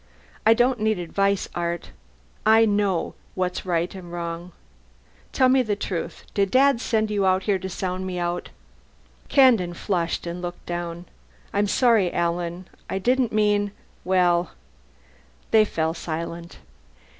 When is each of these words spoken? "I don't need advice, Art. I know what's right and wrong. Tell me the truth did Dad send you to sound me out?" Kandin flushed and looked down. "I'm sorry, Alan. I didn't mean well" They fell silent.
"I 0.47 0.55
don't 0.55 0.79
need 0.79 0.97
advice, 0.97 1.47
Art. 1.53 1.91
I 2.43 2.65
know 2.65 3.13
what's 3.35 3.67
right 3.67 3.93
and 3.93 4.11
wrong. 4.11 4.51
Tell 5.31 5.47
me 5.47 5.61
the 5.61 5.75
truth 5.75 6.23
did 6.33 6.49
Dad 6.49 6.81
send 6.81 7.11
you 7.11 7.21
to 7.39 7.69
sound 7.69 8.07
me 8.07 8.17
out?" 8.17 8.49
Kandin 9.29 9.75
flushed 9.75 10.25
and 10.25 10.41
looked 10.41 10.65
down. 10.65 11.05
"I'm 11.53 11.67
sorry, 11.67 12.11
Alan. 12.11 12.67
I 12.89 12.97
didn't 12.97 13.31
mean 13.31 13.73
well" 14.03 14.53
They 15.51 15.65
fell 15.65 15.93
silent. 15.93 16.57